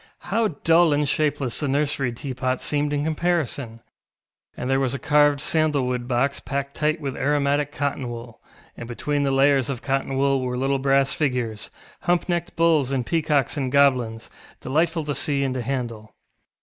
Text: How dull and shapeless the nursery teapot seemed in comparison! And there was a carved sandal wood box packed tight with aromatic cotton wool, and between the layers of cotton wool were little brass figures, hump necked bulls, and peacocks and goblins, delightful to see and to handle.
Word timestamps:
How 0.31 0.47
dull 0.63 0.93
and 0.93 1.07
shapeless 1.07 1.59
the 1.59 1.67
nursery 1.67 2.11
teapot 2.11 2.59
seemed 2.59 2.91
in 2.91 3.03
comparison! 3.03 3.81
And 4.57 4.67
there 4.67 4.79
was 4.79 4.95
a 4.95 4.97
carved 4.97 5.39
sandal 5.39 5.85
wood 5.85 6.07
box 6.07 6.39
packed 6.39 6.73
tight 6.73 6.99
with 6.99 7.15
aromatic 7.15 7.71
cotton 7.71 8.09
wool, 8.09 8.41
and 8.75 8.87
between 8.87 9.21
the 9.21 9.29
layers 9.29 9.69
of 9.69 9.83
cotton 9.83 10.17
wool 10.17 10.41
were 10.41 10.57
little 10.57 10.79
brass 10.79 11.13
figures, 11.13 11.69
hump 11.99 12.27
necked 12.27 12.55
bulls, 12.55 12.91
and 12.91 13.05
peacocks 13.05 13.57
and 13.57 13.71
goblins, 13.71 14.31
delightful 14.61 15.03
to 15.03 15.13
see 15.13 15.43
and 15.43 15.53
to 15.53 15.61
handle. 15.61 16.15